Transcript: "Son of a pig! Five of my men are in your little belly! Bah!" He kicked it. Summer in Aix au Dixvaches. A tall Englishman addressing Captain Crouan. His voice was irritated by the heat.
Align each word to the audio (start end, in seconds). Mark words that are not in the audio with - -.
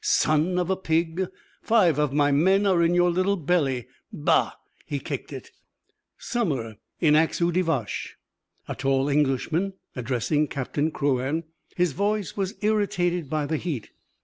"Son 0.03 0.57
of 0.57 0.71
a 0.71 0.75
pig! 0.75 1.27
Five 1.61 1.99
of 1.99 2.11
my 2.11 2.31
men 2.31 2.65
are 2.65 2.81
in 2.81 2.95
your 2.95 3.11
little 3.11 3.35
belly! 3.37 3.87
Bah!" 4.11 4.53
He 4.87 4.97
kicked 4.97 5.31
it. 5.31 5.51
Summer 6.17 6.77
in 6.99 7.15
Aix 7.15 7.39
au 7.39 7.51
Dixvaches. 7.51 8.13
A 8.67 8.73
tall 8.73 9.09
Englishman 9.09 9.73
addressing 9.95 10.47
Captain 10.47 10.89
Crouan. 10.89 11.43
His 11.75 11.91
voice 11.93 12.35
was 12.35 12.55
irritated 12.63 13.29
by 13.29 13.45
the 13.45 13.57
heat. 13.57 13.91